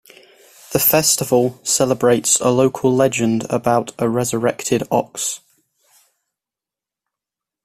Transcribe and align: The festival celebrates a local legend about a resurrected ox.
The 0.71 0.79
festival 0.79 1.59
celebrates 1.63 2.39
a 2.39 2.49
local 2.49 2.91
legend 2.91 3.45
about 3.51 3.91
a 3.99 4.09
resurrected 4.09 4.81
ox. 4.89 5.41